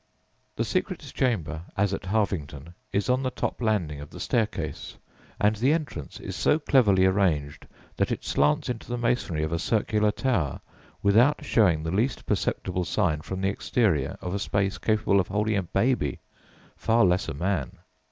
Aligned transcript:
The 0.55 0.65
secret 0.65 0.99
chamber, 1.15 1.61
as 1.77 1.93
at 1.93 2.05
Harvington, 2.07 2.73
is 2.91 3.07
on 3.07 3.21
the 3.21 3.29
top 3.29 3.61
landing 3.61 4.01
of 4.01 4.09
the 4.09 4.19
staircase, 4.19 4.97
and 5.39 5.55
the 5.57 5.73
entrance 5.73 6.19
is 6.19 6.35
so 6.35 6.57
cleverly 6.57 7.05
arranged 7.05 7.67
that 7.97 8.11
it 8.11 8.25
slants 8.25 8.67
into 8.67 8.89
the 8.89 8.97
masonry 8.97 9.43
of 9.43 9.51
a 9.51 9.59
circular 9.59 10.09
tower 10.09 10.59
without 11.03 11.45
showing 11.45 11.83
the 11.83 11.91
least 11.91 12.25
perceptible 12.25 12.83
sign 12.83 13.21
from 13.21 13.41
the 13.41 13.49
exterior 13.49 14.17
of 14.23 14.33
a 14.33 14.39
space 14.39 14.79
capable 14.79 15.19
of 15.19 15.27
holding 15.27 15.55
a 15.57 15.61
baby, 15.61 16.17
far 16.75 17.05
less 17.05 17.27
a 17.29 17.35
man. 17.35 17.77